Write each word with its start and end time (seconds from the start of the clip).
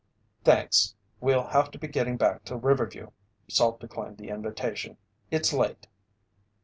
"Thanks, 0.43 0.95
we'll 1.19 1.43
have 1.49 1.69
to 1.69 1.77
be 1.77 1.87
getting 1.87 2.17
back 2.17 2.43
to 2.45 2.55
Riverview," 2.57 3.11
Salt 3.47 3.79
declined 3.79 4.17
the 4.17 4.29
invitation. 4.29 4.97
"It's 5.29 5.53
late." 5.53 5.85